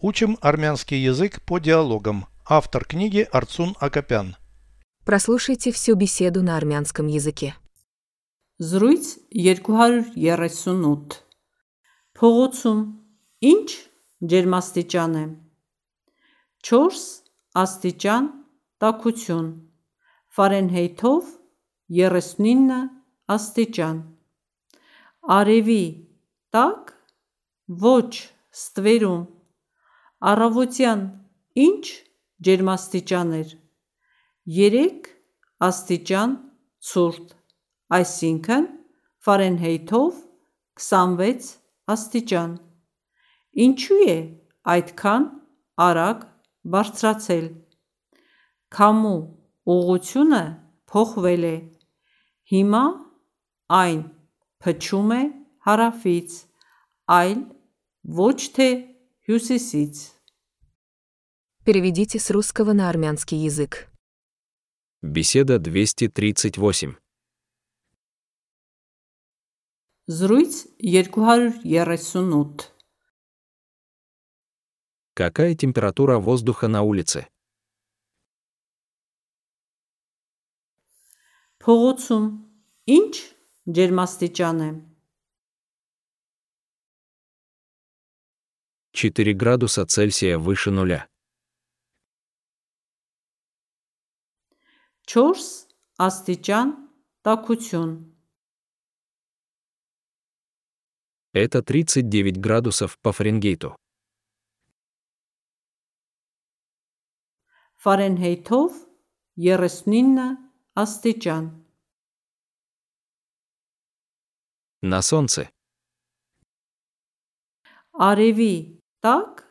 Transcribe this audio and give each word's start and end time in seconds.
Учим 0.00 0.38
армянский 0.40 0.98
язык 1.02 1.42
по 1.42 1.58
диалогам. 1.58 2.26
Автор 2.46 2.84
книги 2.84 3.26
Арцун 3.32 3.74
Акопян. 3.80 4.36
Прослушайте 5.04 5.72
всю 5.72 5.96
беседу 5.96 6.42
на 6.42 6.56
армянском 6.56 7.08
языке. 7.08 7.56
Զրույց 8.58 9.30
238 9.30 11.22
Փողոցում 12.18 12.80
ինչ 13.50 13.68
ջերմաստիճան 14.30 15.12
է 15.18 15.22
4 16.66 17.02
աստիճան 17.62 18.26
տաքություն 18.82 19.50
Ֆարենհեյթով 20.34 21.30
39 22.02 22.80
աստիճան 23.36 24.00
Արևի 25.38 25.84
տակ 26.58 26.94
ոչ 27.86 28.10
ստվերում 28.58 29.22
Առավոտյան 30.26 31.02
ինչ 31.62 31.84
ջերմաստիճան 32.46 33.28
էր 33.38 33.52
3 34.56 35.10
աստիճան 35.68 36.32
ցուրտ 36.88 37.36
այսինքն 37.98 38.66
Ֆարենհեյթով 39.28 40.18
26 40.82 41.52
աստիճան 41.94 42.58
Ինչու 43.68 44.00
է 44.10 44.18
այդքան 44.74 45.30
արագ 45.86 46.26
բարձրացել 46.74 47.48
Քամու 48.78 49.16
ուղղությունը 49.78 50.44
փոխվել 50.90 51.48
է 51.54 51.56
Հիմա 52.58 52.84
այն 53.78 54.04
փչում 54.64 55.10
է 55.14 55.22
հարավից, 55.68 56.36
այլ 57.22 57.40
ոչ 58.18 58.38
թե 58.58 58.68
հյուսիսից 59.28 59.98
Переведите 61.67 62.19
с 62.19 62.29
русского 62.29 62.73
на 62.73 62.89
армянский 62.89 63.37
язык. 63.37 63.87
Беседа 65.01 65.59
238. 65.59 66.95
Զրույց 70.07 70.67
238 70.77 72.57
Какая 75.13 75.55
температура 75.55 76.19
воздуха 76.19 76.67
на 76.67 76.81
улице? 76.81 77.27
Փողոցում 81.63 82.25
ինչ 82.91 83.13
ջերմաստիճան 83.71 84.57
է 84.67 84.69
4 88.91 89.33
градуса 89.33 89.85
Цельсия 89.85 90.37
выше 90.37 90.71
нуля. 90.71 91.07
4 95.07 95.67
աստիճան 96.07 96.69
տաքություն 97.27 97.93
Это 101.33 101.63
39 101.63 102.37
градусов 102.37 102.99
по 102.99 103.11
Фаренгейту. 103.11 103.75
Ֆարենհեյթով 107.83 108.71
39 109.35 110.37
աստիճան 110.83 111.45
На 114.83 115.01
солнце 115.01 115.49
Արևի 117.93 118.53
տակ 119.01 119.43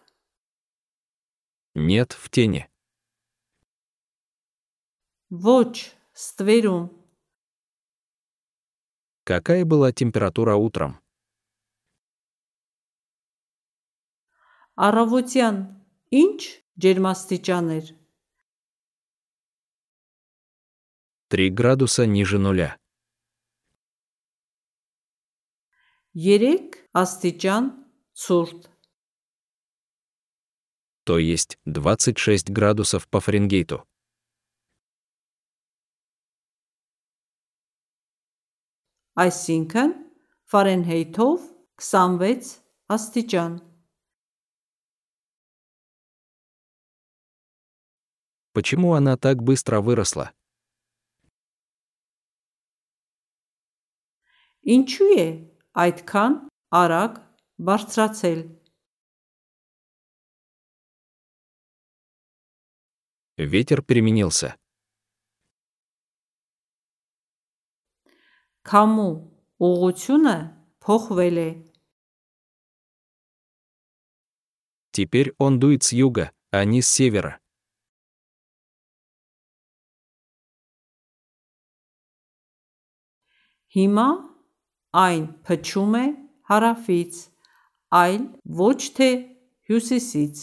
нет 1.75 2.13
в 2.13 2.29
тени. 2.31 2.69
ոչ 5.31 5.95
ստվերում 6.15 6.91
Какая 9.25 9.65
была 9.65 9.93
температура 9.93 10.57
утром? 10.57 10.99
Առավոտյան 14.75 15.57
ինչ 16.11 16.41
ջերմաստիճան 16.83 17.67
էր 17.79 17.87
3 21.33 21.49
градуса 21.51 22.05
ниже 22.05 22.39
нуля. 22.39 22.77
3 26.13 26.77
աստիճան 26.93 27.71
ցուրտ 28.13 28.69
То 31.05 31.19
есть 31.19 31.59
26 31.65 32.51
градусов 32.53 33.09
по 33.09 33.21
Фаренгейту. 33.21 33.85
այսինքն 39.25 39.91
Ֆարենհեյթով 40.53 41.41
26 41.81 42.55
աստիճան 42.97 43.61
Почему 48.53 48.93
она 48.95 49.17
так 49.17 49.43
быстро 49.43 49.81
выросла? 49.81 50.33
Ինչու 54.63 55.09
է 55.19 55.29
այդքան 55.75 56.35
արագ 56.81 57.15
բարձրացել 57.67 58.41
Ветер 63.39 63.83
переменился. 63.83 64.55
Քամու 68.69 69.13
ուղղությունը 69.69 70.37
փոխվել 70.87 71.39
է 71.43 71.51
Теперь 74.93 75.33
он 75.39 75.59
дует 75.59 75.83
с 75.85 75.93
юга, 75.93 76.33
а 76.51 76.65
не 76.67 76.83
с 76.83 76.89
севера. 76.89 77.41
Հիմա 83.73 84.09
այն 84.93 85.23
փչում 85.49 85.95
է 85.97 86.05
հարավից, 86.51 87.21
այլ 87.97 88.27
ոչ 88.61 88.81
թե 88.99 89.09
հյուսիսից 89.71 90.43